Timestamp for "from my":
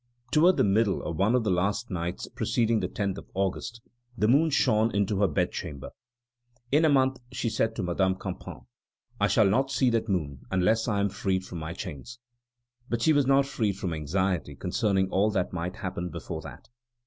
11.45-11.73